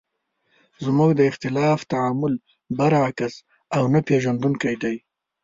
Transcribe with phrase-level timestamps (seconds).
[0.85, 2.33] زموږ د اختلاف تعامل
[2.77, 3.33] برعکس
[3.75, 4.95] او نه پېژندونکی دی.